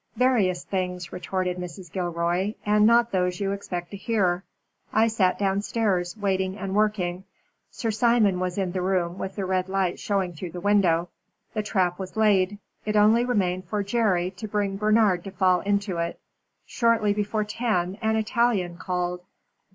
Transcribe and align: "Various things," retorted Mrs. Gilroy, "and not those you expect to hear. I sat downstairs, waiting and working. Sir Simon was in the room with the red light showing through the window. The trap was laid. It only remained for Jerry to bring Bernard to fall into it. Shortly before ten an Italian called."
"Various 0.15 0.63
things," 0.63 1.13
retorted 1.13 1.57
Mrs. 1.57 1.91
Gilroy, 1.91 2.55
"and 2.65 2.87
not 2.87 3.11
those 3.11 3.39
you 3.39 3.51
expect 3.51 3.91
to 3.91 3.97
hear. 3.97 4.43
I 4.91 5.05
sat 5.07 5.37
downstairs, 5.37 6.17
waiting 6.17 6.57
and 6.57 6.73
working. 6.73 7.25
Sir 7.69 7.91
Simon 7.91 8.39
was 8.39 8.57
in 8.57 8.71
the 8.71 8.81
room 8.81 9.19
with 9.19 9.35
the 9.35 9.45
red 9.45 9.69
light 9.69 9.99
showing 9.99 10.33
through 10.33 10.53
the 10.53 10.59
window. 10.59 11.09
The 11.53 11.61
trap 11.61 11.99
was 11.99 12.17
laid. 12.17 12.57
It 12.83 12.95
only 12.95 13.23
remained 13.25 13.65
for 13.65 13.83
Jerry 13.83 14.31
to 14.37 14.47
bring 14.47 14.75
Bernard 14.77 15.23
to 15.25 15.31
fall 15.31 15.59
into 15.59 15.97
it. 15.97 16.19
Shortly 16.65 17.13
before 17.13 17.43
ten 17.43 17.99
an 18.01 18.15
Italian 18.15 18.77
called." 18.77 19.21